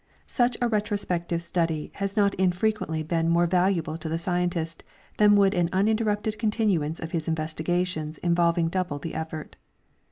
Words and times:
Such 0.25 0.57
a 0.63 0.67
retrospective 0.67 1.43
study 1.43 1.91
has 1.93 2.17
not 2.17 2.35
infre 2.39 2.73
quently 2.73 3.07
been 3.07 3.29
more 3.29 3.45
valuable 3.45 3.99
to 3.99 4.09
the 4.09 4.17
scientist 4.17 4.83
than 5.19 5.35
would 5.35 5.53
an 5.53 5.69
uninterrupted 5.71 6.39
continuance 6.39 6.99
of 6.99 7.11
his 7.11 7.27
investigations 7.27 8.17
involving 8.17 8.67
double 8.69 8.97
the 8.97 9.13
effort. 9.13 9.57